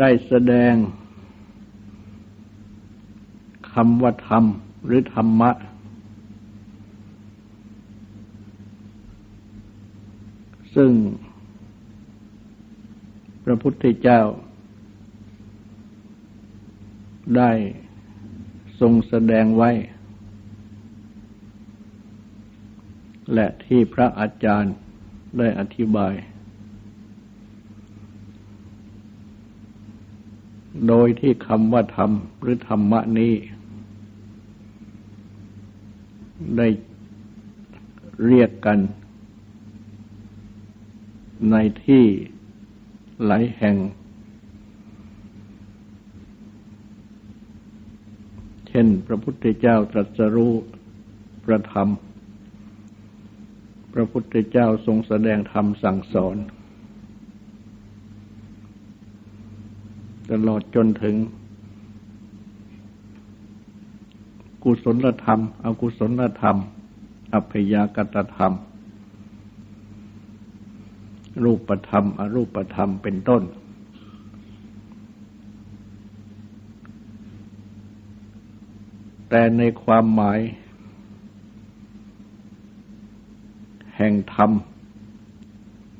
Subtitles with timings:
[0.00, 0.74] ได้แสดง
[3.72, 4.44] คำว่าธรรม
[4.86, 5.50] หรือธรรมะ
[10.74, 10.92] ซึ่ง
[13.44, 14.20] พระพุทธเจ้า
[17.36, 17.50] ได้
[18.80, 19.70] ทรงแสดงไว้
[23.34, 24.74] และที่พระอาจารย์
[25.38, 26.14] ได้อธิบาย
[30.88, 33.34] โดยที่คำว่าธรรมหรือธรรมะนี้
[36.56, 36.68] ได้
[38.26, 38.78] เรียกกัน
[41.50, 42.04] ในที่
[43.24, 43.76] หลายแห่ง
[48.68, 50.52] เช่นพระพุทธเจ้าตรัสรู้
[51.44, 51.88] ประธรรม
[53.92, 56.36] พระพุทธเจ้าทรงแสดงธรรมสั่งสอน
[60.30, 61.16] ตลอดจนถึง
[64.62, 66.56] กุศลธรรม อกุศลธรรม
[67.32, 68.52] อัพยากตธรรม
[71.44, 73.42] รูปธรรม อรูปธรรมเป็นต้น
[79.28, 80.40] แต่ในความหมาย
[83.96, 84.50] แห่งธรรม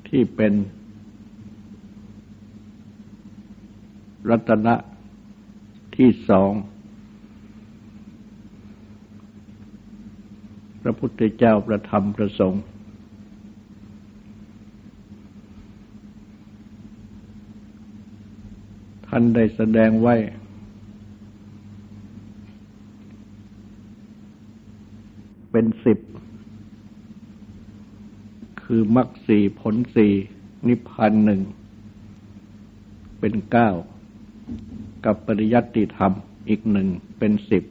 [0.08, 0.52] ที่เป็น
[4.30, 4.74] รัตนะ
[5.96, 6.52] ที่สอง
[10.82, 12.62] พระพุทธเจ้าประธรรมประสงค์
[19.06, 20.14] ท่านได้แสดงไว้
[25.50, 25.98] เป็นสิบ
[28.62, 30.12] คือมรรคสี่ผลสี่
[30.68, 31.40] นิพพานหนึ่ง
[33.20, 33.70] เป็นเก้า
[35.04, 36.12] กับปริยัติธรรม
[36.48, 37.64] อีกหนึ่งเป็นสิบ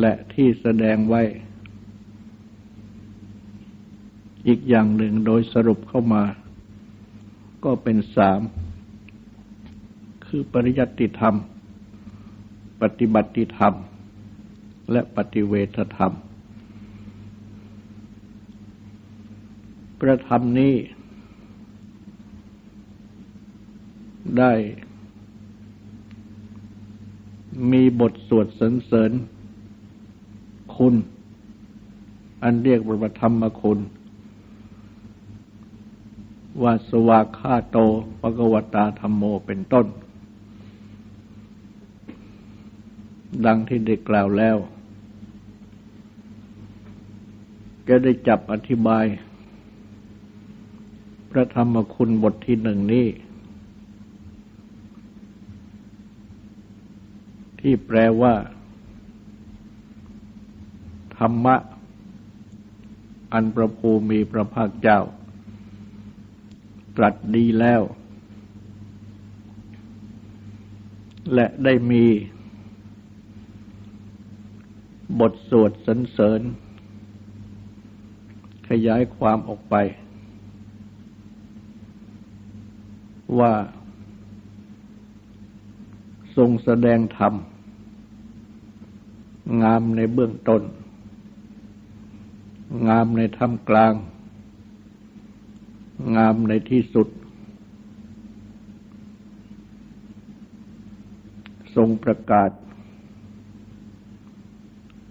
[0.00, 1.22] และที่แสดงไว้
[4.46, 6.22] อีกอย่างหนึ่งโดยสรุปเข้ามา
[7.64, 8.40] ก็เป็นสาม
[10.26, 11.34] คือปริยัติธรรม
[12.82, 13.74] ปฏิบัติธรรม
[14.92, 16.12] และปฏิเวทธรรม
[20.00, 20.74] ประธรรมนี้
[24.38, 24.52] ได้
[27.72, 29.12] มีบทสวดสรรเสริญ
[30.74, 30.94] คุณ
[32.42, 33.78] อันเรียกว่าธรรมคุณ
[36.62, 37.76] ว่าสวาคาโต
[38.20, 39.86] ปะกวตาธรรมโมเป็นต้น
[43.46, 44.56] ดังที่ได้กล่าวแล้ว
[47.88, 49.04] ก็ได้จับอธิบาย
[51.30, 53.06] พระธรรมคุณบทที่หนึ่งนี้
[57.70, 58.34] ที่แปลว่า
[61.18, 61.56] ธรรมะ
[63.32, 65.00] อันประภูมีพระภาคเจ้า
[66.96, 67.82] ตรัสดีแล้ว
[71.34, 72.04] และได้มี
[75.20, 76.40] บทสวดสรรเสริญ
[78.68, 79.74] ขยายความออกไป
[83.38, 83.52] ว่า
[86.36, 87.34] ทรงแสดงธรรม
[89.62, 90.62] งามในเบื้องต้น
[92.88, 93.94] งามในท่ามกลาง
[96.16, 97.08] งามในที่สุด
[101.74, 102.50] ทรงประกาศ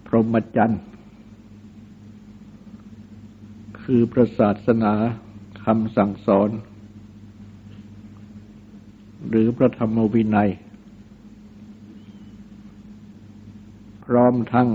[0.06, 0.82] พรหมจรรย์
[3.82, 4.94] คือพระศาสนา
[5.66, 6.50] คำสั่งสอน
[9.30, 10.52] หรือพระธรรมวินัย
[14.06, 14.70] พร้ อมทั้ง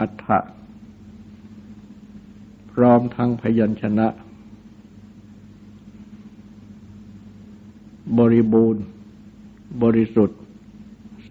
[0.00, 0.38] อัฏฐะ
[2.72, 4.08] พร้อมทั้งพยัญชนะ
[8.18, 8.84] บริบูรณ์
[9.82, 10.40] บริสุทธิ์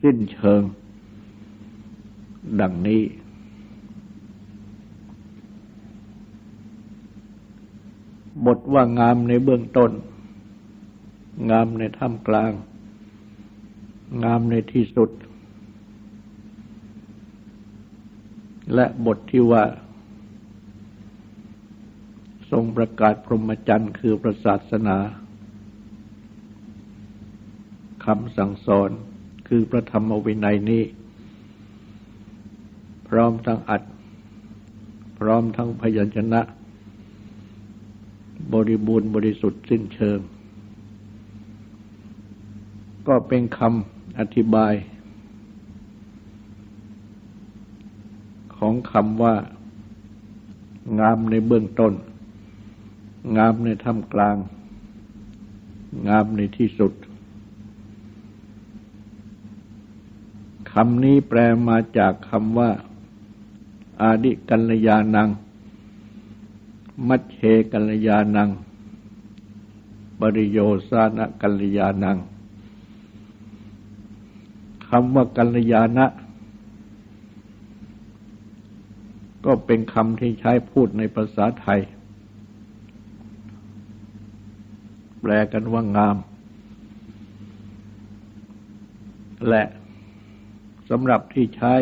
[0.01, 0.61] สิ้นเชิง
[2.61, 3.03] ดังนี้
[8.45, 9.91] บทว่างามในเบื้องต้น
[11.49, 12.51] งามในท่ามกลาง
[14.23, 15.09] งามในที่สุด
[18.73, 19.63] และบทที่ว่า
[22.51, 24.97] ทรงประกาศพรหมจรรย์คือประศาสนา
[28.05, 28.89] คำสั่งสอน
[29.47, 30.83] คือพระธรรมวินัยนี้
[33.07, 33.83] พร้อมทั้งอัด
[35.19, 36.41] พร้อมทั้งพยัญชนะ
[38.53, 40.19] บริบูรณ์บริสุทธิ์สิ้นเชิง
[43.07, 44.73] ก็เป็นคำอธิบาย
[48.69, 49.35] ของคำว่า
[50.99, 51.93] งามในเบื้องต้น
[53.37, 54.35] งามในท่ามกลาง
[56.07, 56.93] งามในที่สุด
[60.71, 62.69] คำนี้แปลมาจากคำว่า
[64.01, 65.29] อาดิกัลยานัง
[67.07, 67.39] มัชเช
[67.71, 68.49] กัลยานัง
[70.19, 70.59] ปริโย
[70.89, 72.17] สานกัลยานัง
[74.87, 76.07] คำว่ากัลยาณะ
[79.47, 81.79] ก็เป็นคำที่ใช้พูดในภาษาไทย
[85.21, 86.17] แปลกันว่างาม
[89.49, 89.63] และ
[90.89, 91.73] สำหรับที่ใช้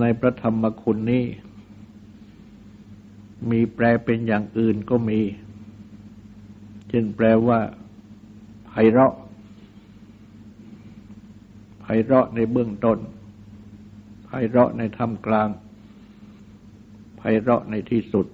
[0.00, 1.24] ในพระธรรมคุณนี้
[3.50, 5.20] มีแปลเป็นอย่างอื่นก็มี
[6.88, 7.60] เช่นแปลว่า
[8.66, 9.14] ไพเราะ
[11.80, 12.98] ไพเราะในเบื้องต้น
[14.24, 15.48] ไพเราะในท่ามกลาง
[17.26, 18.26] ไพเราะในที่สุด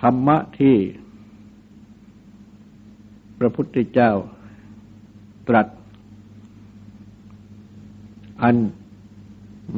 [0.00, 0.76] ธรรมะที่
[3.38, 4.10] พระพุทธเจ้า
[5.48, 5.66] ตรัส
[8.42, 8.56] อัน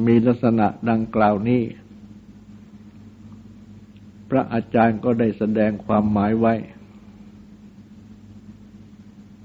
[0.05, 1.61] มีลักษณะดังกล่าวนี้
[4.29, 6.53] พระอาจารย์ก็ได้แสดงความหมายไว้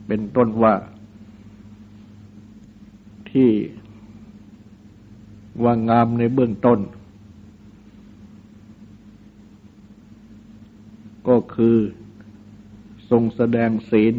[0.06, 0.74] เป็นต้นว่า
[3.32, 3.50] ที่
[5.62, 6.80] ว่างามในเบื้องต้น
[11.28, 11.76] ก็คือ
[13.10, 14.14] ทรงแสดงศีล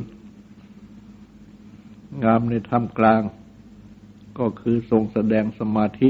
[2.24, 3.22] งามในท่ามกลาง
[4.40, 6.10] ก็คือทรงแสดงสมาธิ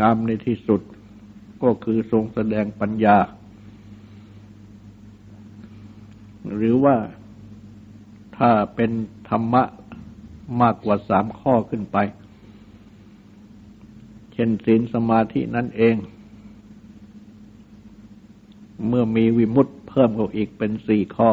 [0.00, 0.80] งามในที่สุด
[1.62, 3.18] ก็คือทรงแสดงปัญญา
[6.54, 6.96] หรือว่า
[8.36, 8.90] ถ้าเป็น
[9.28, 9.62] ธรรมะ
[10.62, 11.96] มากกว่าสามข้อขึ้นไป
[14.36, 15.96] เช่นศีลสมาธินั่นเอง
[18.86, 21.30] เมื่อมีวิมุตเพิ่มเข้าอีกเป็นสี่ข้อ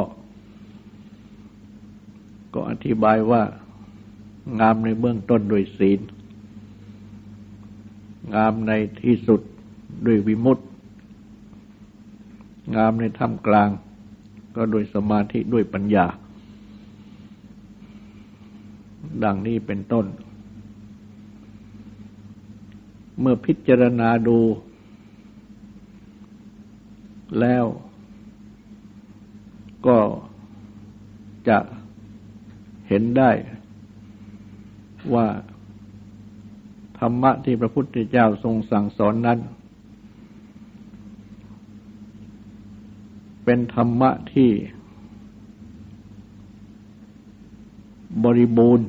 [2.54, 3.42] ก็อธิบายว่า
[4.60, 6.00] งามในเบื้องต้นด้วยศีล
[8.36, 8.72] งามใน
[9.02, 9.42] ที่สุด
[10.06, 10.64] ด้วยวิมุตติ
[12.76, 13.70] งามในท่ามกลาง
[14.56, 16.06] ก็โดยสมาธิด้วยปัญญา
[19.24, 20.06] ดังนี้เป็นต้น
[23.20, 24.40] เมื่อพิจารณาดู
[27.40, 27.66] แล้ว
[29.88, 30.00] ก็
[31.50, 31.60] จะ
[32.88, 33.32] เห็นได้
[35.14, 35.28] ว่า
[37.00, 39.40] ธรรมะที่พระพุทธเจ้าทรงสั่งสอนนั้น
[43.44, 44.52] เป็นธรรมะที่
[48.24, 48.88] บริบูรณ์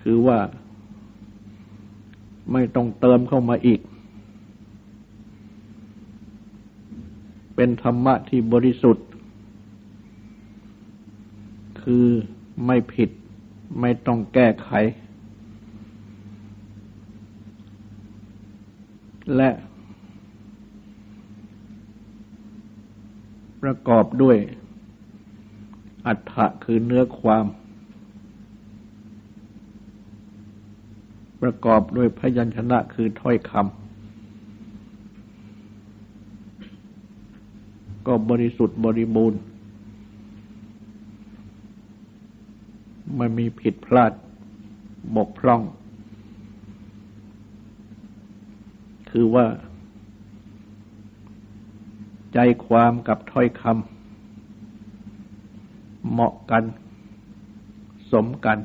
[0.00, 0.38] คือว่า
[2.52, 3.80] ไม่ต้องเติมเข้ามาอีก
[7.54, 9.06] เป็นธรรมะที่บริสุทธิ์
[11.82, 12.06] คือ
[12.66, 13.10] ไม่ผิด
[13.80, 14.70] ไม่ต้องแก้ไข
[19.36, 19.50] และ
[23.62, 24.36] ประกอบด้วย
[26.06, 27.44] อัฏฐะคือเนื้อความ
[31.42, 33.66] ประกอบด้วยพยัญชนะคือถ้อยคำ
[38.06, 39.40] ก็บริสุทธิ์บริบูรณ์
[43.16, 44.12] ไม่มีผิดพลาด
[45.16, 45.64] บกพร่องค
[49.10, 49.46] คือว่า
[52.34, 56.64] ใจความกับถ้อยคำเหมาะกัน
[58.12, 58.58] สมกัน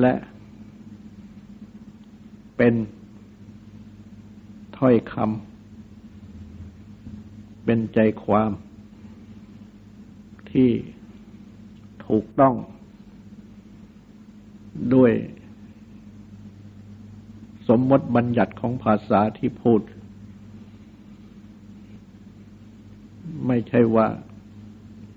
[0.00, 0.14] และ
[2.56, 2.74] เป็น
[4.78, 8.50] ถ้อยคำเป็นใจความ
[10.50, 10.70] ที่
[12.06, 12.54] ถูกต้อง
[14.94, 15.12] ด้วย
[17.68, 19.80] สมมติบัญญัติของภาษาที่พูด
[23.46, 24.06] ไม่ใช่ว่า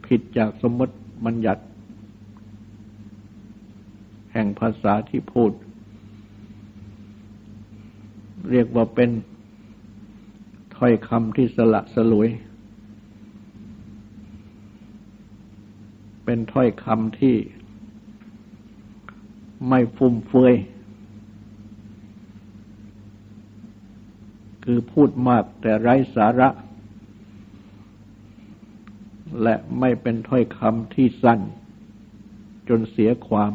[0.06, 0.96] ผิดจากสมมติ
[1.26, 1.64] บัญญัติ
[4.34, 5.52] แห่งภาษาที่พูด
[8.50, 9.10] เรียกว่าเป็น
[10.78, 12.30] ถ้อยคำที่สละสลวย
[16.24, 17.36] เป็นถ้อยคำที่
[19.68, 20.56] ไม่ฟุ่มเฟือย
[24.64, 26.50] คือพูดมากแต่ไร้สาระ
[29.44, 31.40] และไม่เป็นถ้อยคำที่สั้น
[32.70, 33.54] จนเสียความ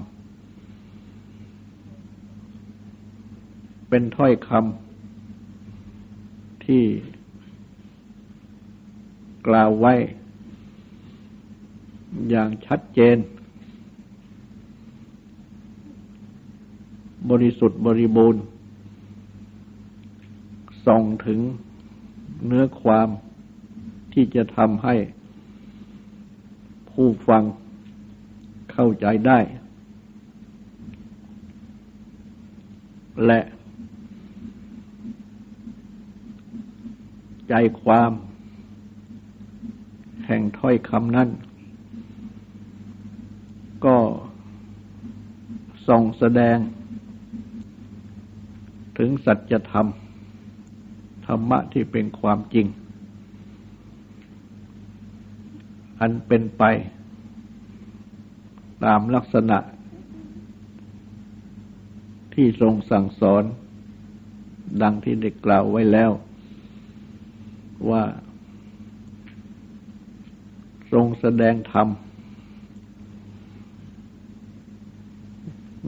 [3.97, 6.85] เป็นถ้อยคำที่
[9.47, 9.95] กล่าวไว้
[12.31, 13.17] อย่างชัดเจน
[17.31, 18.43] บริสุทธิ์บริบูรณ์
[20.87, 21.41] ส่องถึง
[22.47, 23.09] เนื้อความ
[24.13, 24.95] ที่จะทำให้
[26.91, 27.43] ผู้ฟัง
[28.73, 29.41] เข้าใจได้
[33.27, 33.41] และ
[37.57, 38.13] ใจความ
[40.27, 41.29] แห่งถ้อยคำนั้น
[43.85, 43.97] ก็
[45.89, 46.59] ส่งแสดง
[48.99, 49.87] ถึงสัจธรรม
[51.27, 52.67] ธรรมะที่เป็นความจริง
[56.01, 56.63] อันเป็นไป
[58.85, 59.59] ตามลักษณะ
[62.35, 63.45] ที่ทรงสั่งสอน
[64.83, 66.13] ดังที่ได้กล่าวไว้แล้ว
[67.91, 68.03] ว่า
[70.93, 71.89] ทรงแสดงธรรม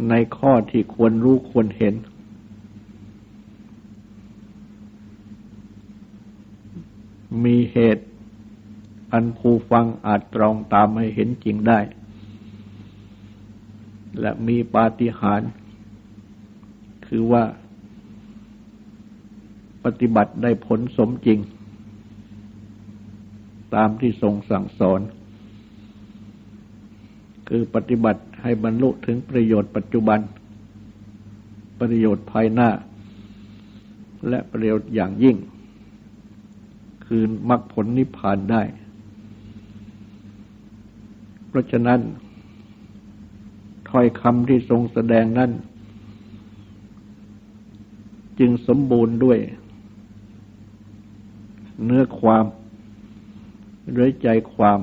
[0.09, 1.95] ในข้อที่ควรรู้ควรเห็น
[7.45, 8.05] มีเหตุ
[9.13, 11.81] อันผู้ฟังอาจตรองตามให้เห็นจริงได้
[14.21, 15.51] และมีปาฏิหาริย์
[17.07, 17.45] คือว่า
[19.85, 21.39] ปฏิบัติได้ผลสมจริง
[23.75, 25.01] ตามที่ทรงสั่งสอน
[27.49, 30.21] คือปฏิบัติให้บรรลุถึงประโยชน์ปัจจุบัน
[31.81, 32.71] ประโยชน์ภายหน้า
[34.29, 35.37] และประโยชน์อย่างยิ่ง
[37.07, 38.63] คือมรรคผลนิพพานได้
[41.49, 42.01] เพราะฉะนั้น
[43.89, 45.51] ถ้อยคำที่ทรงแสดงนั้น
[48.39, 49.39] จึงสมบูรณ์ด้วย
[51.85, 52.45] เนื้อความ
[53.91, 54.81] หรือใจความ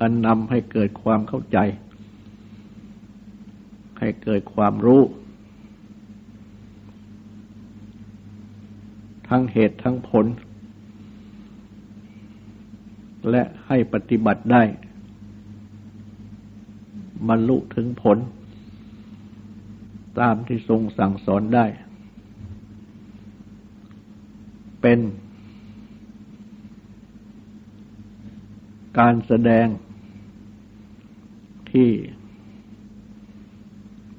[0.00, 1.58] อันนำให้เกิดความเข้าใจ
[3.98, 5.02] ให้เกิดความรู้
[9.28, 10.26] ทั้งเหตุทั้งผล
[13.30, 14.62] และให้ปฏิบัติได้
[17.28, 18.18] บรรลุถึงผล
[20.20, 21.66] ตามที่ทรงสั่งสอนได้
[24.82, 24.98] เป็น
[28.98, 29.66] การแสดง
[31.70, 31.90] ที่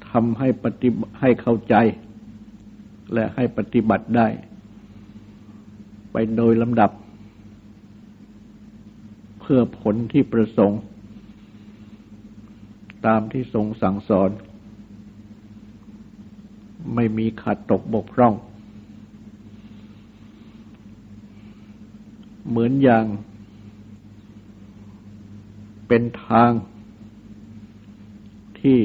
[0.10, 1.76] ทำให้ปฏิให้เข้าใจ
[3.14, 4.28] และให้ปฏิบัติได้
[6.12, 6.92] ไปโดยลำดับ
[9.40, 10.82] เพื่อผลที่ประสงค์
[13.06, 14.30] ตามที่ทรงสั่งสอน
[16.96, 18.34] ไม่มีขาดตกบกพร่อง
[22.50, 23.06] เหมือนอย่าง
[25.94, 26.52] เป็นทาง
[28.62, 28.82] ที่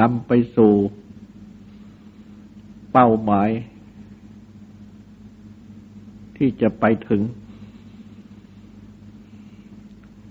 [0.00, 0.74] นำไปสู่
[2.92, 3.48] เป้าหมาย
[6.36, 7.22] ที่จะไปถึง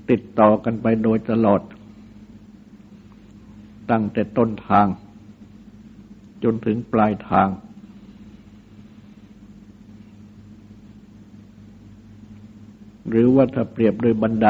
[0.09, 1.61] ติดต่อกันไปโดยตลอด
[3.91, 4.87] ตั้งแต่ต้นทาง
[6.43, 7.47] จนถึงปลายทาง
[13.09, 14.47] หรือว่าถ้าเปรียบโดยบันได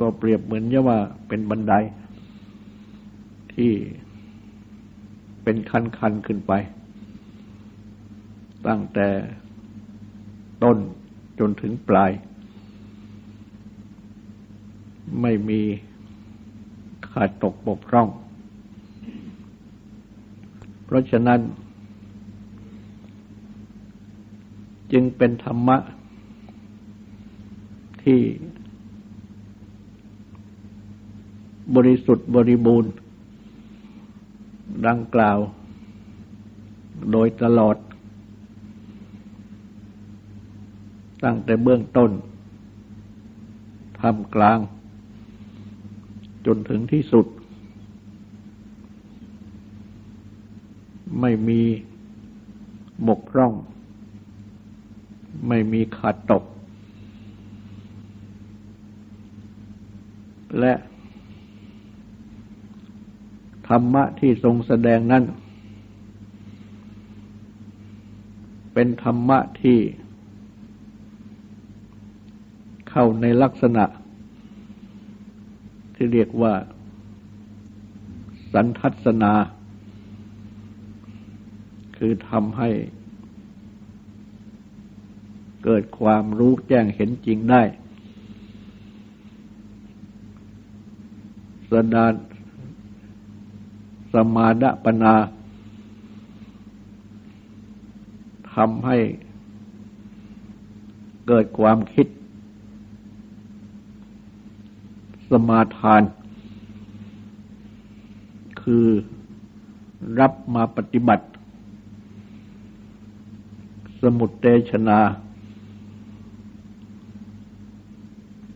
[0.00, 1.74] ก็เปรียบเหมือนว่าเป็นบันได
[3.54, 3.72] ที่
[5.42, 6.52] เป็นคันๆขึ้นไป
[8.66, 9.08] ตั้งแต่
[10.62, 10.78] ต้น
[11.38, 12.10] จนถึงปลาย
[15.22, 15.60] ไม่มี
[17.10, 18.08] ขาดตกบกพร่อง
[20.84, 21.40] เพราะฉะนั้น
[24.92, 25.76] จึงเป็นธรรมะ
[28.08, 28.22] ที่
[31.76, 32.92] บริสุทธิ์บริบูรณ์
[34.86, 35.38] ดังกล่าว
[37.12, 37.76] โดยตลอด
[41.24, 42.10] ตั้งแต่เบื้องต้น
[44.00, 44.58] ทำกลาง
[46.46, 47.26] จนถึงที่สุด
[51.20, 51.60] ไม่มี
[53.08, 53.52] บกพร่อง
[55.48, 56.44] ไม่มีขาดตก
[60.60, 60.74] และ
[63.68, 65.24] ธรรมะที่ทรงแสดงนั้น
[68.72, 69.78] เป็นธรรมะที่
[72.90, 73.84] เข้าในลักษณะ
[75.94, 76.54] ที่เรียกว่า
[78.52, 79.32] สันทัศนา
[81.96, 82.70] คือทำให้
[85.64, 87.62] เกิดความรู้แจ้งเห็นจริงได้
[91.70, 92.06] สดา
[94.12, 95.14] สมาดปนา
[98.54, 98.98] ทำให้
[101.26, 102.06] เกิดความคิด
[105.30, 106.02] สมาทาน
[108.62, 108.86] คือ
[110.18, 111.26] รับมาปฏิบัติ
[114.02, 114.98] สมุดเตชนา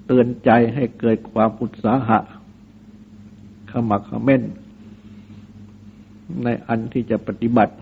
[0.06, 2.18] เตือนใจให้เกิดความอุตสาหะ
[3.72, 4.42] ขมักขม้น
[6.42, 7.74] ในอันที่จะปฏิบัติ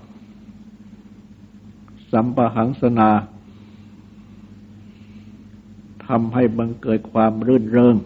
[2.13, 3.11] สัมปหังสนา
[6.07, 7.97] ทำให้บังเกิดความรื่นเริง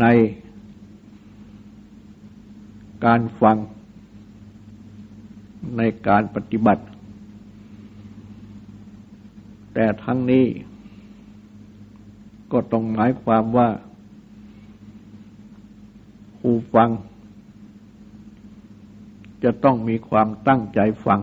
[0.00, 0.06] ใน
[3.04, 3.56] การฟัง
[5.76, 6.82] ในการปฏิบัติ
[9.74, 10.44] แต่ทั้งนี้
[12.52, 13.68] ก็ต้องหมายความว่า
[16.40, 16.90] ผู้ฟัง
[19.44, 21.20] จะต้องมีความตั้งใจฟัง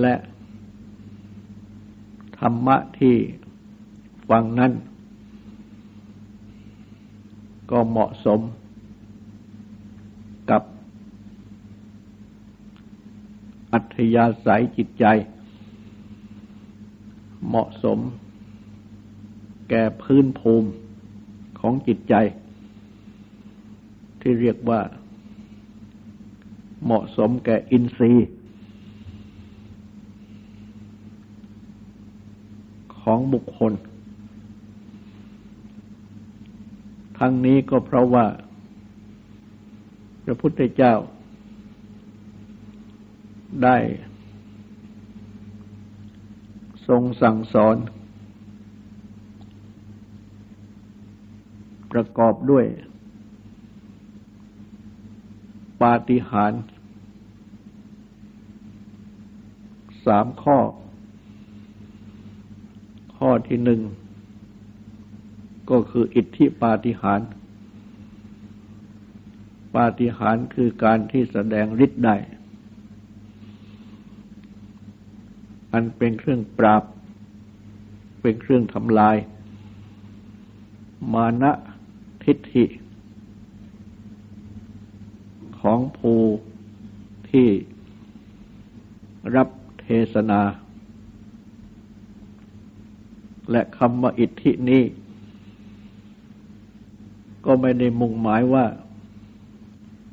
[0.00, 0.14] และ
[2.38, 3.16] ธรรมะที่
[4.28, 4.72] ฟังนั้น
[7.70, 8.40] ก็เหมาะสม
[10.50, 10.62] กับ
[13.72, 15.04] อัธยาศัยจิตใจ
[17.54, 17.98] เหมาะสม
[19.70, 20.68] แก่พื้นภูมิ
[21.60, 22.14] ของจิตใจ
[24.20, 24.80] ที่เรียกว่า
[26.84, 28.28] เหมาะสมแก่อินทรีย์
[33.00, 33.72] ของบุคคล
[37.18, 38.26] ทั้งนี้ก็เพราะว่า
[40.24, 40.94] พระพุทธเจ้า
[43.64, 43.76] ได้
[46.92, 47.76] ทรงสั่งสอน
[51.92, 52.64] ประกอบด้วย
[55.82, 56.62] ปาฏิหาริย์
[60.06, 60.58] สามข้อ
[63.16, 63.80] ข้อที่หนึ่ง
[65.70, 67.30] ก็คืออิทธิปาฏิหาริย์
[69.74, 72.16] ปาฏิหาริย์คือการที่แสดงฤทธิ์ได้
[75.72, 76.82] อันเป็นเครื่องปราบ
[78.20, 79.16] เป็นเครื่องทำลาย
[81.12, 81.52] มานะ
[82.24, 82.64] ทิฏฐิ
[85.60, 86.20] ของผู้
[87.30, 87.48] ที่
[89.34, 89.48] รับ
[89.80, 90.40] เทศนา
[93.50, 94.82] และคำว่าอิทธินี้
[97.44, 98.64] ก็ไม่ได้มุ่งหมายว่า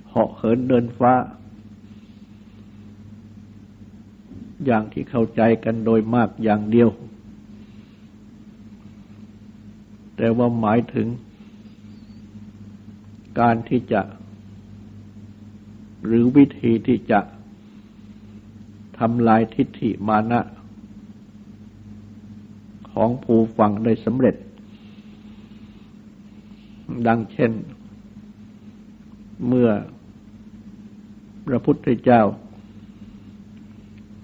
[0.09, 1.13] เหาะเหินเดินฟ้า
[4.65, 6.89] อย่างที่เข้าใจกันโดยมากอย่างเดียว
[10.17, 11.07] แต่ว่าหมายถึง
[13.39, 14.01] การที่จะ
[16.05, 17.19] หรือวิธีที่จะ
[18.99, 20.41] ทำลายทิฏฐิมานะ
[22.91, 24.35] ของผู้ฟังได้สำเร็จ
[27.07, 27.51] ดังเช่น
[29.47, 29.69] เมื่อ
[31.47, 32.21] พระพุทธเจ้า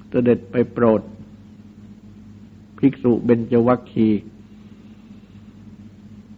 [0.10, 1.02] เสด็จไปโปรด
[2.78, 4.10] ภิกษุเบญจวัคคี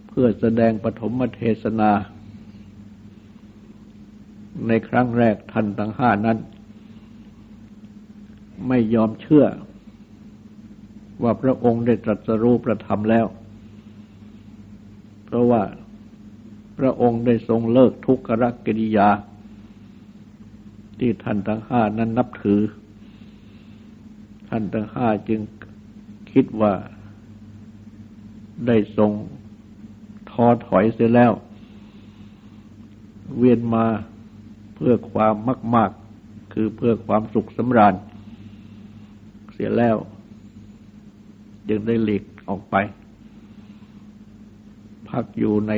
[0.07, 1.91] เพื่อแสดงปฐมเทศนา
[4.67, 6.37] ในครั้งแรกท่านทั้งห้านั้น
[8.67, 9.45] ไม่ยอมเชื่อ
[11.23, 13.25] ว่าพระองค์ได้ตรัสรู้ประธรรมแล้ว
[15.25, 15.63] เพราะว่า
[16.77, 18.29] พระองค์ได้ทรงเลิกทุกข
[18.65, 19.09] กิริยา
[20.99, 22.61] ที่ท่านทั้งห้านั้นนับถือ
[24.49, 25.41] ท่านทั้งห้าจึง
[26.31, 26.73] คิดว่า
[28.67, 29.11] ได้ทรง
[30.31, 31.31] ท้อถอยเสียแล้ว
[33.37, 33.85] เวียนมา
[34.75, 35.33] เพื่อความ
[35.75, 37.93] มาก ๆ คือเพื่อความสุขสำราญ
[39.53, 39.97] เสียแล้ว
[41.67, 42.75] จึงได้หลีกออกไป
[45.09, 45.73] พักอยู่ใน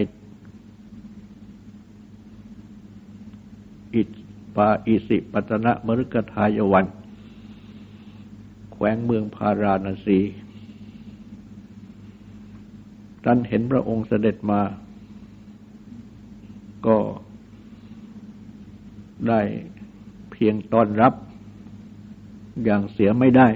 [3.95, 4.01] อิ
[4.55, 6.85] ปาอิสิปัตนะมฤกทายวัน
[8.81, 10.19] แขวงเมืองพาราณสี
[13.23, 14.61] ท่านเห็นพระองค์เสด็จมา
[16.87, 16.97] ก็
[19.27, 19.41] ได้
[20.31, 21.13] เพียงต้อนรับ
[22.63, 23.47] อย่างเสียไม่ได้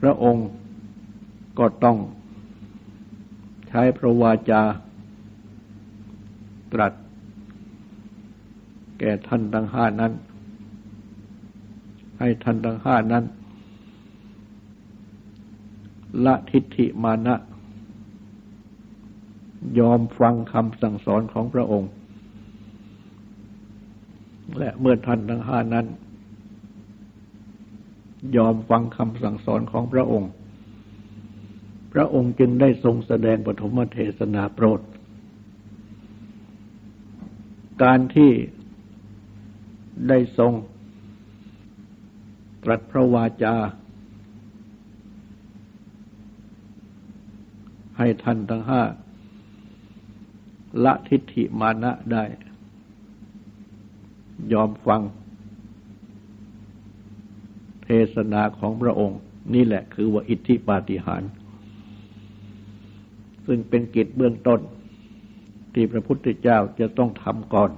[0.00, 0.48] พระองค์
[1.58, 1.96] ก็ต้อง
[3.68, 4.62] ใช้พระวาจา
[6.72, 6.92] ตรัส
[8.98, 10.14] แก่ท่านทั้งห้านั้น
[12.24, 13.24] ให้ท่านทั้งห้านั้น
[16.24, 17.36] ละทิฏฐิมานะ
[19.78, 21.90] ยอมฟังคำสั่งสอนของพระองค์
[24.58, 25.86] และเมื่อท่านทั้งห้านั้น
[28.36, 30.30] ยอมฟังคำสั่งสอนของพระองค์
[31.92, 34.80] พระองค์จึงได้ทรงแสดงปฐมเทศนาโปรด
[37.82, 38.30] การที่
[40.08, 40.52] ได้ทรง
[42.62, 43.54] ตรัสพระวาจา
[47.98, 48.82] ให้ท่านทั้งห้า
[50.84, 52.24] ละทิฏฐิมานะได้
[54.52, 55.00] ยอมฟัง
[57.84, 59.20] เทศนาของพระองค์
[59.54, 61.30] นี่แหละคือว่าอิทธิปาฏิหาริย์
[63.46, 64.60] ซึ่งเป็นกิจเบื้องต้น
[65.74, 67.70] ที่พระพุทธเจ้าจะต้องทำก่อน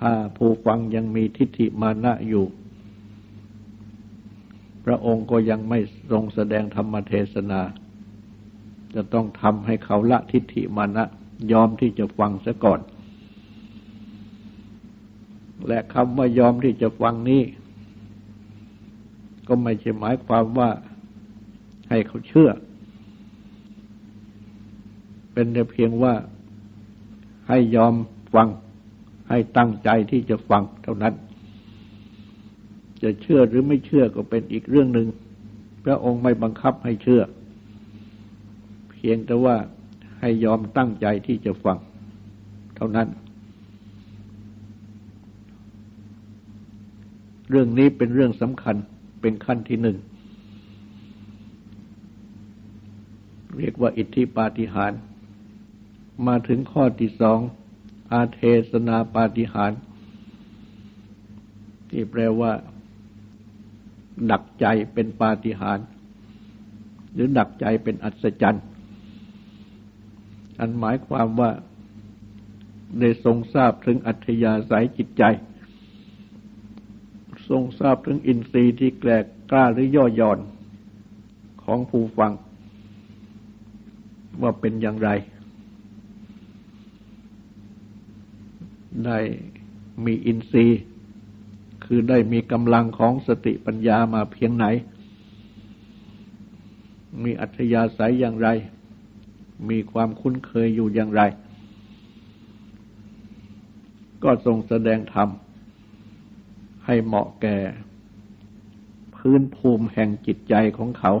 [0.00, 2.44] ถ้าผู้ฟังยังมีทิฏฐิมานะอยู่
[4.84, 5.78] พระองค์ก็ยังไม่
[6.10, 7.60] ทรงแสดงธรรมเทศนา
[8.94, 11.04] จะต้องทำให้เขาละทิฏฐิมานะ
[11.52, 12.80] ยอมที่จะฟังซะก่อน
[15.66, 17.42] และคำว่ายอมที่จะฟังนี้
[19.48, 20.70] ก็ไม่ใช่หมายความว่า
[21.90, 22.50] ให้เขาเชื่อ
[25.32, 26.14] เป็นแต่เพียงว่า
[27.48, 27.94] ให้ยอม
[28.34, 28.48] ฟัง
[29.30, 31.14] ให้ตั้งใจที่จะฟังเท่านั้น
[33.02, 35.08] จะเชื่อหรือไม่เชื่อก็เป็นอีกเรื่องหนึ่ง
[35.84, 37.22] พระองค์ไม่บังคับให้เชื่อ
[38.90, 39.56] เพียงแต่ว่า
[40.20, 41.78] ให้ยอมตั้งใจที่จะฟัง
[42.76, 43.08] เท่านั้น
[47.50, 48.76] เรื่องนี้เป็นเรื่องสำคัญ
[49.20, 49.96] เป็นขั้นที่หนึ่ง
[53.58, 54.92] เรียกว่าอิทธิปาฏิหาร
[56.26, 57.38] มาถึงข้อที่สอง
[58.12, 59.72] อาเทศนาปาฏิหาร
[61.90, 62.52] ที่แปลว่า
[64.30, 65.78] ดักใจเป็นปาฏิหาร
[67.12, 68.64] หรือดักใจเป็นอัศจรรย์
[70.58, 71.50] อันหมายความว่า
[72.98, 75.22] ได้ทรงทราบถึงอัธยาศัยจิตใจ
[77.48, 80.38] ทรงทราบถึงอินทรีย์ที่แกลกกล้าหรือย่อหย่อน
[81.64, 82.32] ของผู้ฟัง
[84.42, 85.10] ว่าเป็นอย่างไร
[89.06, 89.18] ได้
[90.04, 90.80] มีอินทรีย์
[91.84, 94.66] คือได้มีกำลังของสติปัญญามาเพียงไหน
[97.22, 98.48] มีอัธยาศัยอย่างไร
[99.68, 101.22] มีความคุ้นเคยอยู่อย่างไร
[104.22, 105.28] ก็ทรงแสดงธรรม
[106.86, 107.56] ให้เหมาะแก่
[109.16, 111.12] พื้นภูมิแห่งจิตใจของเขา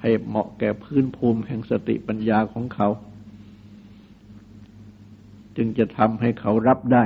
[0.00, 2.88] ให้เหมาะแก่พื้นภูมิแห่งสติปัญญาของเขา
[5.56, 7.04] จึงจะทำให้เขารับได้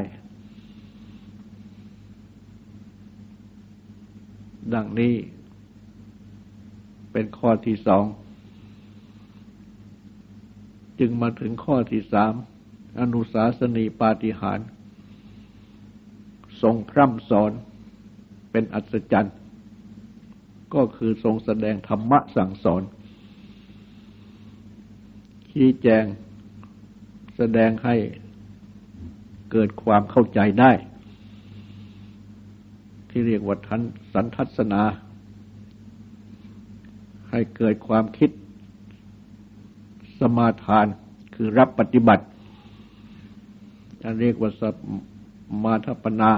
[4.75, 5.15] ดังนี้
[7.13, 8.05] เป็นข้อที่สอง
[11.01, 12.33] จึงมาถึงข้อที่สาม
[13.01, 14.59] อนุสาสนีปาฏิหาร
[16.63, 17.53] ทรงพร่ำสอน
[18.51, 19.37] เป็นอัศจรรย์
[20.75, 22.83] ก็คือทรงแสดงธรรมะสั่งสอน
[25.51, 26.05] ชี้แจง
[27.37, 27.97] แสดงให้
[29.53, 30.73] เกิดความเข้าใจได้
[33.11, 33.81] ที่เรียกว่าทัน
[34.13, 34.83] สันทัศนา
[37.31, 38.31] ให้เกิดความคิด
[40.19, 40.87] สมาทาน
[41.35, 42.25] คือรับปฏิบัติ
[44.05, 44.63] อันเรียกว่าส
[45.65, 46.31] มาธปนา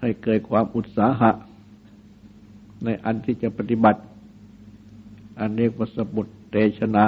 [0.00, 1.30] ให้เกิดความอุตสาหะ
[2.84, 4.00] ในอันที่จะปฏิบัติ
[5.38, 7.06] อันเรียกว่าสบุตรเตชนา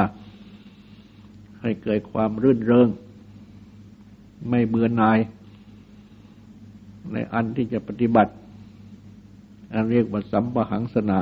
[1.60, 2.88] ให้เกิดความรื่นเริง
[4.48, 5.18] ไม่เบื่อหน่าย
[7.12, 8.32] ในอันที่จะปฏิบัติ
[9.72, 11.20] อันเรียกว่าสัมปหังสนา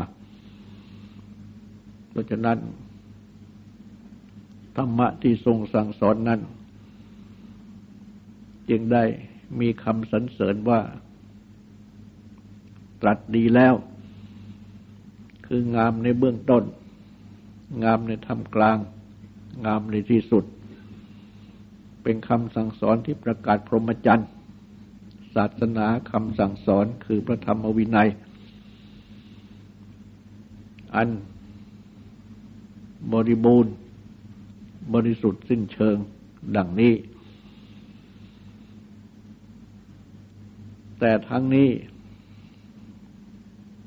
[2.10, 2.58] เพราะฉะนั้น
[4.76, 6.40] ธรรมะที่ทรงสั่งสอนนั้น
[8.70, 9.04] จึงได้
[9.60, 10.80] มีคำสรรเสริญว่า
[13.02, 13.74] ตรัสดีแล้ว
[15.46, 16.64] คืองามในเบื้องต้น
[17.84, 18.78] งามในธรรมกลาง
[19.66, 20.44] งามในที่สุด
[22.02, 24.28] เป็นคำสั่งสอนที่ประกาศพรหมจรรย์
[25.34, 28.08] ศาสนาคำสั่งสอนคือพระธรรมวินัย
[30.94, 31.08] อัน
[33.12, 33.72] บริบูรณ์
[34.94, 35.96] บริสุทธิ์สิ้นเชิง
[36.56, 36.94] ดังนี้
[40.98, 41.68] แต่ทั้งนี้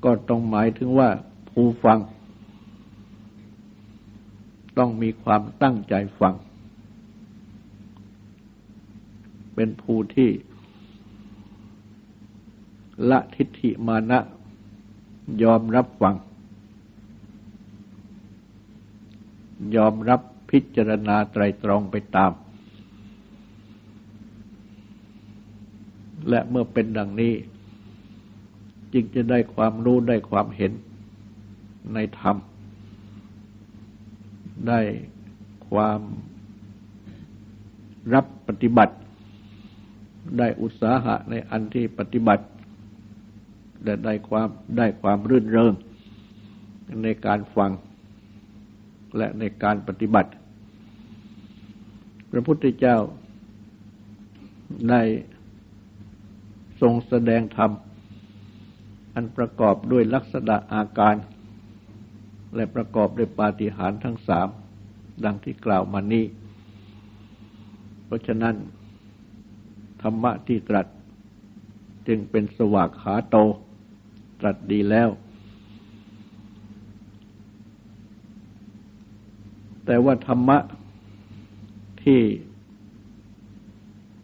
[0.03, 1.09] ก็ต้องหมายถึงว่า
[1.51, 1.99] ผู้ฟัง
[4.77, 6.35] ต้องมีความตั้งใจฟัง
[9.55, 10.29] เป็นผู้ที่
[13.09, 14.19] ละทิฏฐิมานะ
[15.43, 16.15] ยอมรับฟัง
[19.75, 22.31] ยอมรับพิจารณาไตรตรองไปตาม
[26.29, 27.33] และเมื่อเป็นดังนี้
[28.93, 30.71] จึงจะได้ความรู้ได้ความเห็น
[31.93, 32.37] ในธรรม
[34.67, 34.79] ได้
[35.69, 36.01] ความ
[38.13, 38.95] รับปฏิบัติ
[40.37, 42.45] ได้อุตสาหะในอันที่ปฏิบัติ
[43.83, 45.73] และได้ความได้ความรื่นเริง
[47.03, 47.71] ในการฟัง
[49.17, 50.31] และในการปฏิบัติ
[52.31, 52.97] พระพุทธเจ้า
[54.89, 55.01] ได้
[56.81, 57.71] ทรงแสดงธรรม
[59.13, 61.15] อันประกอบด้วยลักษณะอาการ
[62.55, 64.47] และประกอบด้วยปาฏิหาริย์ทั้งสาม
[65.25, 66.25] ดังที่กล่าวมานี้
[68.05, 68.55] เพราะฉะนั้น
[70.09, 70.87] รรมะที่ตรัส
[72.07, 73.35] จึงเป็นสวากขาโต
[74.41, 75.09] ตรัสดีแล้ว
[79.85, 80.57] แต่ว่าธรรมะ
[82.03, 82.21] ที่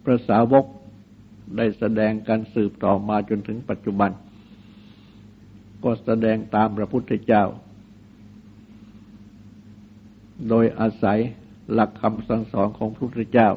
[0.04, 0.64] พระสาวก
[1.56, 4.10] ได้แสดงการสืบต่อมาจนถึงปัจจุบัน
[5.84, 7.44] ก็แสดงตามพระพุทธเจ้า
[10.48, 11.18] โดยอาศัย
[11.72, 13.50] หลักคำสั่งสอนของพระพุทธเจ้า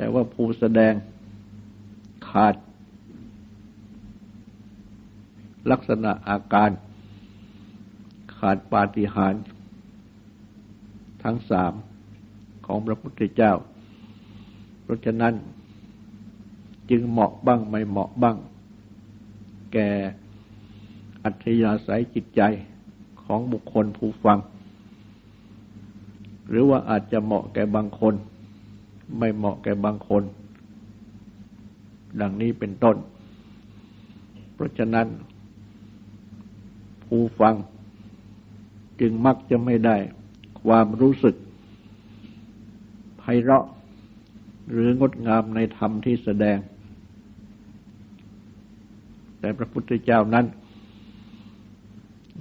[0.00, 0.94] แต่ว่าผู้แสดง
[2.28, 2.54] ขาด
[5.70, 6.70] ลักษณะอาการ
[8.36, 9.42] ขาดปาฏิหาริย์
[11.22, 11.72] ทั้งสาม
[12.66, 13.52] ของพระพุทธเจ้า
[14.82, 15.34] เพราะฉะนั้น
[16.90, 18.36] จึงเหมาะบ้างไม่เหมาะบ้าง
[19.72, 19.90] แก่
[21.24, 22.42] อัธยาศัยจิตใจ
[23.24, 24.38] ของบุคคลผู้ฟัง
[26.48, 28.14] หรือว่าอาจจะเหมาะแก่บางคน
[29.18, 30.22] ไม่เหมาะแก่บางคน
[32.20, 32.96] ดังนี้เป็นต้น
[34.54, 35.06] เพราะฉะนั้น
[37.06, 37.54] ผู้ฟัง
[39.00, 39.96] จึงมักจะไม่ได้
[40.62, 41.36] ความรู้สึก
[43.18, 43.66] ไพเราะ
[44.70, 46.58] หรืองดงามในธรรมที่แสดง
[49.40, 50.46] แต่พระพุทธเจ้านั้น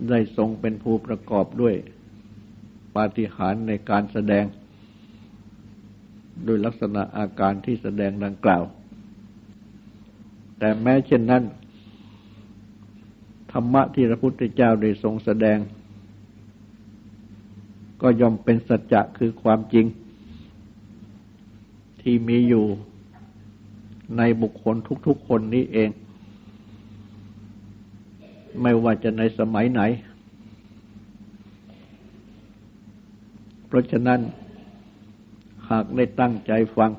[0.09, 1.75] ได้ทรงเป็นผู้ประกอบด้วย
[2.95, 4.45] ปาฏิหาริย์ในการแสดง
[6.45, 8.63] โดยลักษณะอาการที่แสดงดังกล่าว
[10.59, 11.43] แต่แม้เช่นนั้น
[13.51, 15.57] ธรรมะที่พระพุทธเจ้าได้ทรงแสดง
[18.01, 19.85] ก็ย่อมเป็นสัจจะคือความจริง
[22.01, 22.65] ที่มีอยู่
[24.17, 24.75] ในบุคคล
[25.07, 25.89] ทุกๆคนนี้เอง
[28.61, 29.81] ไม่ว่าจะในสมัยไหน
[33.67, 34.19] เพราะฉะนั้น
[35.69, 36.91] หากได้ตั้งใจฟัง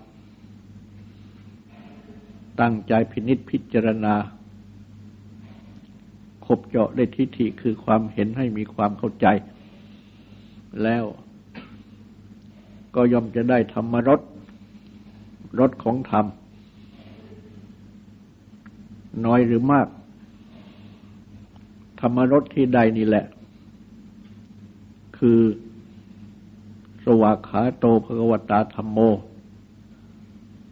[2.60, 4.14] ตั้งใจพินิษพิจารณา
[6.44, 9.26] คบเจาะได้ทิฏฐิคือความเห็นให้มีความเข้าใจ
[10.82, 11.04] แล้ว
[12.94, 14.20] ก็ย่อมจะได้ธรรมรส
[15.58, 16.26] รสของธรรม
[19.26, 19.88] น้อยหรือมาก
[22.00, 23.24] ธรรมรสที่ใดนี่แหละ
[25.18, 25.40] คือ
[27.22, 28.98] วากขาโตภกวตาธรรมโม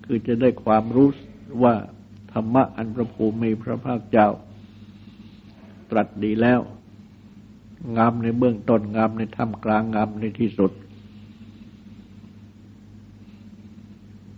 [0.05, 1.09] คือจะได้ความรู้
[1.63, 1.75] ว่า
[2.33, 4.29] ธรรมะอันพระภูมิพระภาคเจ้า
[5.91, 6.61] ตรัสดีแล้ว
[7.97, 10.73] งามในเบื้องต้นงามในท่ามกลางงามในที่สุด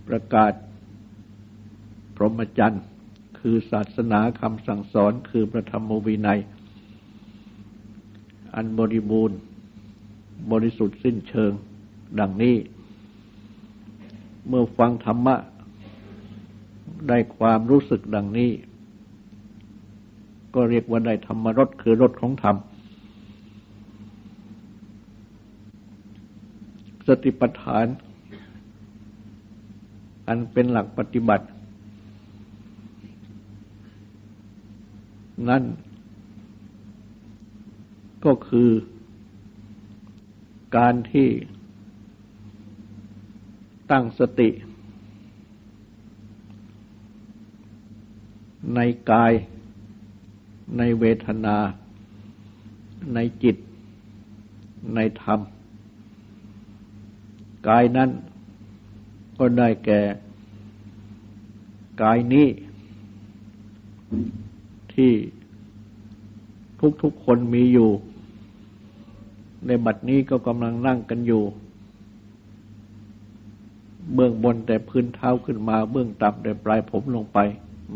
[0.08, 0.52] ประกาศ
[2.16, 2.84] พรหมจรรย์
[3.38, 6.40] คือศาสนาคำสั่งสอนคือพระธรรมวินัย
[8.54, 9.38] อันบริบูรณ์
[10.52, 11.52] บริสุทธิ์สิ้นเชิง
[12.20, 12.56] ดังนี้
[14.48, 15.36] เมื่อฟังธรรมะ
[17.08, 18.50] ได้ความรู้สึกดังนี้
[20.54, 22.56] ก็เรียกว่าได้ธรรมรสคือรสของธรรม
[27.06, 27.86] สติปัฏฐาน
[30.26, 31.46] อันเป็นหลักปฏิบัติ
[35.48, 35.64] นั่น
[38.24, 38.70] ก็คือ
[40.76, 41.28] การที่
[43.90, 44.48] ตั้งสติ
[48.74, 49.32] ในกาย
[50.78, 51.56] ในเวทนา
[53.14, 53.56] ในจิต
[54.94, 55.40] ในธรรม
[57.68, 58.10] กายนั้น
[59.38, 60.00] ก็ได้แก่
[62.02, 62.48] กายนี้
[64.94, 65.12] ที่
[67.02, 67.90] ทุกๆคนมีอยู่
[69.66, 71.42] ในบัดนี้ก็กำลังนั่งกันอยู่
[74.14, 77.38] เบื้องบนแต่พื้นเท้าขึ้นมา เบื้องต่ำแต่ปลายผมลงไป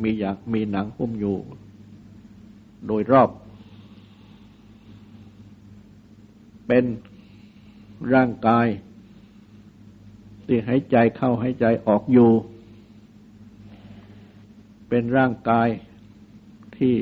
[0.03, 1.37] มีอยากมีหนังหุ้มอยู่
[2.87, 3.31] โดยรอบ
[6.66, 6.85] เป็น
[8.14, 8.66] ร่างกาย
[10.46, 12.31] ที่หายใจเข้าหายใจออกอยู่
[14.88, 15.68] เป็นร่างกาย
[16.77, 16.94] ที่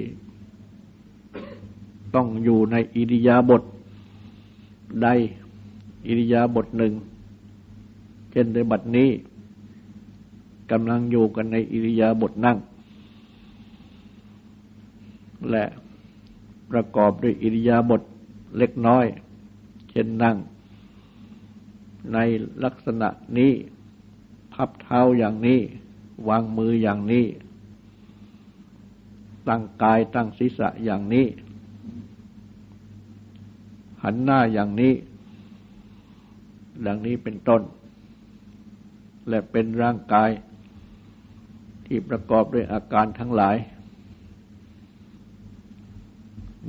[2.14, 3.62] ต้องอยู่ในอิริยาบถ
[5.02, 5.08] ใด
[6.06, 6.92] อิริยาบถหนึ่ง
[8.30, 9.10] เช่นในบัดนี้
[10.70, 12.58] กำลังอยู่กันในอิริยาบถนั่ง
[15.50, 15.64] และ
[16.70, 18.02] ประกอบด้วยอิริยาบถ
[18.58, 19.06] เล็กน้อย
[19.90, 20.36] เช่นนั่ง
[22.12, 22.18] ใน
[22.64, 23.52] ลักษณะนี้
[24.52, 25.60] พับเท้าอย่างนี้
[26.28, 27.24] วางมืออย่างนี้
[29.48, 31.26] ตั้งกายตั้งศีรษะอย่างนี้
[34.02, 34.94] หันหน้าอย่างนี้
[36.86, 37.62] ดังนี้เป็นต้น
[39.30, 40.30] และเป็นร่างกาย
[41.86, 43.56] ที่ประกอบด้วยอาการทั้งหลาย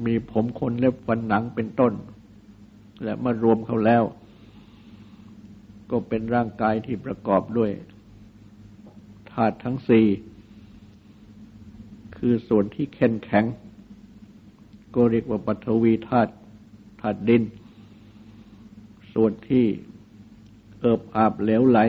[0.05, 1.93] มีผมขนเล็บฟันหนังเป็นต้น
[3.03, 4.03] และมารวมเขาแล้ว
[5.91, 7.71] ก็เป็นร่างกายที่ประกอบด้วย
[9.31, 10.07] ธาตุทั้งสี่
[12.17, 13.45] คือส่วนที่แข็งแข็ง
[14.95, 16.31] ก็เรียกว่าปัทวีธาตุ
[17.01, 17.43] ธาตุดิน
[19.13, 19.65] ส่วนที่
[20.79, 21.79] เอิบอาบเหลวไหล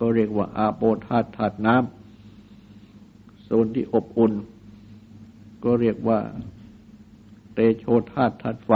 [0.00, 4.32] ก็เรียกว่าอาโปธาตุธาตุน้ำส่วนที่อบอุ่น
[5.64, 6.18] ก็เรียกว่า
[7.54, 8.72] เตโชธาตุธาตุไฟ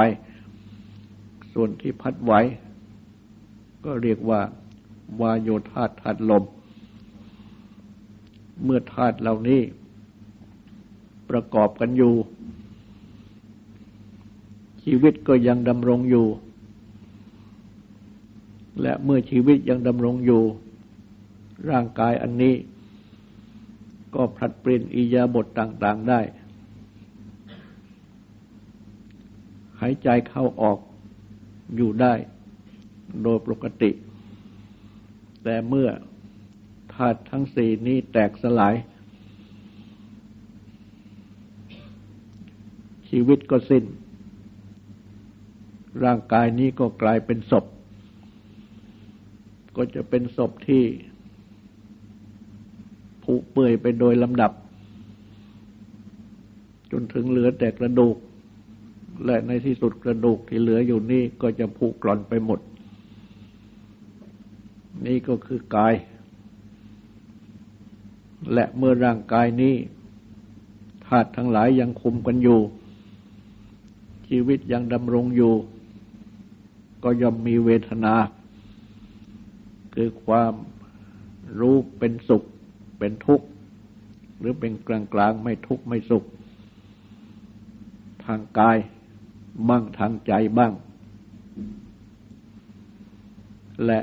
[1.52, 2.32] ส่วนที่พัดไหว
[3.84, 4.40] ก็เรียกว่า
[5.20, 6.44] วาโยธาตุธาตุลม
[8.64, 9.60] เมื่อธาตุเหล่านี้
[11.30, 12.14] ประกอบกันอยู่
[14.84, 16.26] ชีวิตก็ยังดำรงอยู่
[18.82, 20.42] และเมื่อชีวิตยังดำรงอยู่
[21.70, 22.54] ร่างกายอันนี้
[24.14, 26.20] ก็ผลัดเปลี่ยนอิยาบทต่าง ๆได้
[29.80, 30.78] หายใจเข้าออก
[31.76, 32.14] อยู่ได้
[33.22, 33.90] โดยปกติ
[35.42, 35.88] แต่เมื่อ
[36.94, 38.74] ธาตุทั้งสี่นี้แตกสลาย
[43.08, 43.84] ชีวิตก็สิ้น
[46.04, 47.64] ร่างกายนี้ก็กลายเป็นศพ
[49.76, 50.84] ก็จะเป็นศพที่
[53.24, 54.52] ผุเปื่อยไปโดยลำดับ
[56.90, 58.16] จนถึงเหลือแต่กระดูก
[59.24, 62.60] และในที่สุดกระดูกที่เหลืออยู่นี่ก็จะผุกร่อนไปหมด
[65.06, 65.94] นี่ก็คือกาย
[68.52, 69.74] และเมื่อร่างกายนี้
[71.06, 72.60] ธาตุทั้งหลายยังคุมกันอยู่
[74.28, 75.54] ชีวิตยังดำรงอยู่
[77.02, 78.14] ก็ย่อมมีเวทนา
[79.94, 80.52] คือความ
[81.58, 82.42] รู้เป็นสุข
[83.02, 83.46] เป็นทุกข์
[84.38, 86.24] หรือเป็นกลางกลางไม่ทุกข์ไม่สุข
[88.24, 88.76] ทางกาย
[89.68, 90.72] บ้างทางใจบ้าง
[93.86, 94.00] และ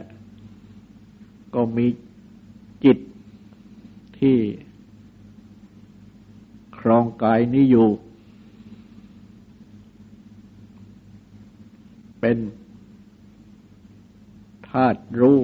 [1.56, 1.88] ก็มี
[2.84, 2.98] จิต
[4.20, 4.38] ที่
[6.80, 7.90] ครองกายนี้อยู่
[12.20, 12.38] เป็น
[14.70, 15.40] ธาตุรู้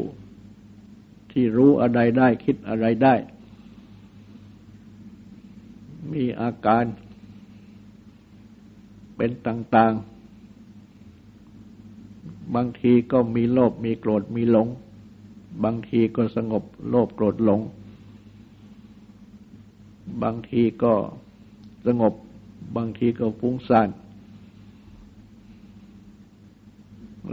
[1.31, 3.15] ที่รู้อะไรได้คิดอะไรได้
[6.15, 6.85] มีอาการ
[9.15, 10.15] เป็นต่าง ๆ
[12.55, 14.67] บางทีก็มีโลภมีโกรธมีหลง
[15.63, 17.61] บางทีก็สงบโลภโกรธหลง
[20.23, 20.93] บางทีก็
[21.87, 22.13] สงบ
[22.75, 23.89] บางทีก็ฟุ้งซ่าน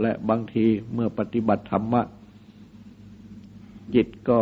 [0.01, 2.01] และบางทีเมื่อปฏิบัติธรรมะ
[3.95, 4.39] จิตก็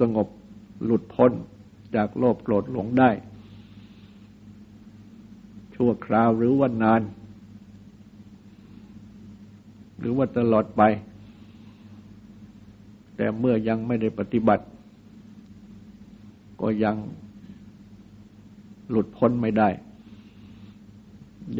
[0.00, 0.28] สงบ
[0.84, 1.32] หลุดพ้น
[1.96, 3.10] จากโลภโกรธหลงได้
[5.74, 7.02] ชั่วคราวหรือว่านาน
[9.98, 10.82] หรือว่าตลอดไป
[13.16, 14.64] แต่เมื่อยังไม่ได้ปฏิบัติ
[16.60, 16.96] ก็ยัง
[18.90, 19.68] หลุดพ้นไม่ได้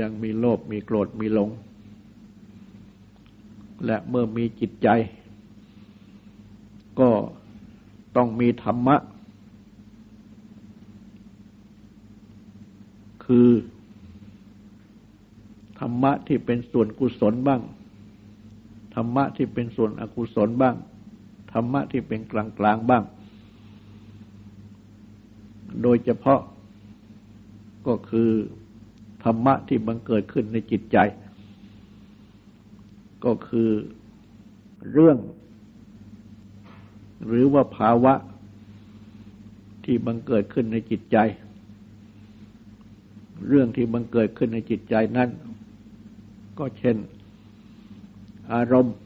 [0.00, 1.50] ยังมีโลภมีโกรธมีหลง
[3.86, 4.88] และเมื่อมีจิตใจ
[7.00, 7.10] ก็
[8.16, 8.96] ต้องมีธรรมะ
[13.26, 13.48] คือ
[15.78, 17.60] ธรรมะที่เป็นส่วนกุศลบ้าง
[18.94, 20.74] ธรรมะที่เป็นส่วนอกุศลบ้าง
[21.52, 23.04] ธรรมะที่เป็นกลางกลางบ้าง
[25.82, 26.40] โดยเฉพาะ
[27.86, 28.30] ก็คือ
[29.24, 30.98] ธรรมะที่บังเกิดขึ้นในจิตใจ
[33.24, 33.70] ก็คือ
[34.92, 35.18] เรื่อง
[37.26, 38.14] หรือว่าภาวะ
[39.84, 41.16] ที่บังเกิดขึ้นในจิตใจ
[43.48, 45.28] เรื่องที่บังเกิดขึ้นในจิตใจนั้น
[46.58, 46.96] ก็เช่น
[48.52, 48.96] อารมณ์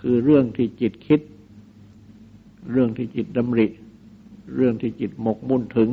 [0.00, 1.20] คือเรื่องที่จิตคิด
[2.70, 3.66] เรื่องที่จิตดำริ
[4.54, 5.90] เรื่องที่จิตหมกมุ่นถึง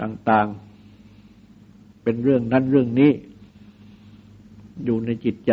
[0.00, 3.10] ต่างๆ เป็นเรื่องนั้นเรื่องนี้
[4.84, 5.52] อยู่ในจิตใจ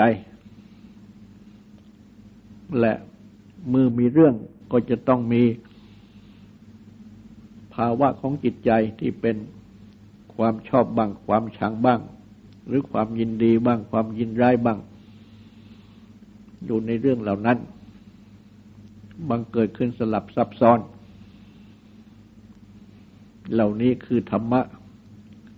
[2.80, 2.94] และ
[3.74, 4.34] มือมีเรื่อง
[4.72, 5.44] ก็จะต้องมี
[7.78, 9.36] ภาวะของจิตใจที่เป็น
[10.36, 12.00] ความชอบบ้าง ความชังบ้าง
[12.68, 14.80] หรือความยินดีบ้าง ความยินร้ายบ้าง
[16.66, 17.58] อยู่ในเรื่องเหล่านั้น
[19.30, 20.80] บังเกิดขึ้นสลับซับซ้อน
[23.54, 24.62] เหล่านี้คือธรรมะ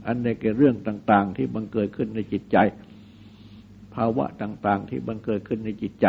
[0.06, 2.58] อันในเกี่ยเรื่องต่าง ๆ ที่บังเกิดขึ้นในจิตใจ
[3.96, 6.08] ภาวะต่าง ๆ ที่บังเกิดขึ้นในจิตใจ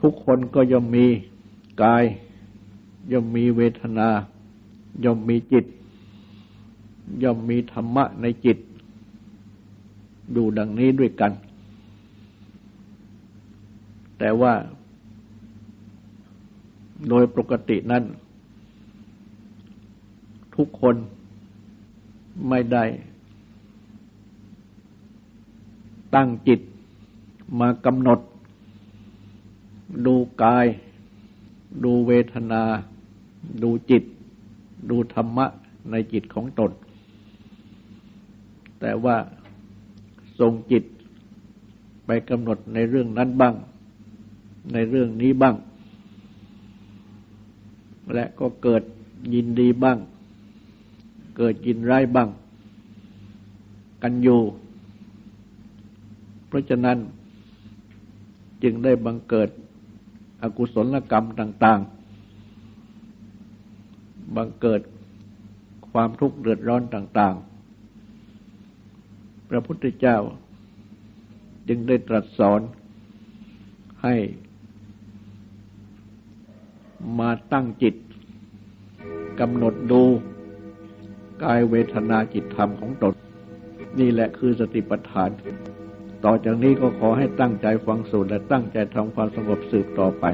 [0.00, 1.06] ทุกคนก็ย่อมมี
[1.82, 2.04] กาย
[3.10, 4.08] ย่อมมีเวทนา
[5.04, 5.64] ย่อมมีจิต
[7.22, 8.58] ย่อมมีธรรมะในจิต
[10.36, 11.32] ดูดังนี้ด้วยกัน
[14.18, 14.52] แต่ว่า
[17.08, 18.04] โดยปกตินั้น
[20.56, 20.94] ทุกคน
[22.48, 22.84] ไม่ได้
[26.14, 26.60] ตั้งจิต
[27.60, 28.20] มากำหนด
[30.06, 30.66] ดูกาย
[31.84, 32.62] ดูเวทนา
[33.62, 34.02] ดูจิต
[34.90, 35.46] ดูธรรมะ
[35.90, 36.70] ในจิตของตน
[38.80, 39.16] แต่ว่า
[40.38, 40.84] ทรงจิต
[42.06, 43.54] ไปกำหนดในเรื่องนั้นบ้าง
[44.72, 45.54] ในเรื่องนี้บ้าง
[48.14, 48.82] และก็เกิด
[49.34, 49.98] ยินดีบ้าง
[51.36, 52.28] เกิดยินร้ายบ้าง
[54.02, 54.40] กันอยู่
[56.46, 56.98] เพราะฉะนั้น
[58.62, 59.48] จึงได้บังเกิด
[60.42, 62.01] อกุศลกรรมต่าง ๆ
[64.36, 64.80] บังเกิด
[65.92, 67.36] ความทุกข์เดือดร้อนต่าง
[68.62, 70.18] ๆ พระพุทธเจ้า
[71.68, 72.60] จึงได้ตรัสสอน
[74.02, 74.16] ให้
[77.18, 77.94] มาตั้งจิต
[79.40, 80.02] กำหนดดู
[81.42, 83.14] กายเวทนาจิตธรรมของตน
[84.00, 85.30] นี่แหละคือสติปัฏฐาน
[86.24, 90.24] ต่อจากนี้ก็ขอให้ตั้งใจฟังสูตรและตั้งใจทำความสงบสืบต่อไป